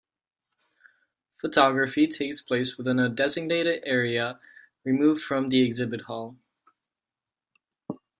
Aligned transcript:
Photography 1.39 2.07
takes 2.07 2.41
place 2.41 2.75
within 2.75 2.97
a 2.97 3.07
designated 3.07 3.83
area 3.85 4.39
removed 4.83 5.21
from 5.21 5.49
the 5.49 5.61
exhibit 5.61 6.01
hall. 6.05 6.37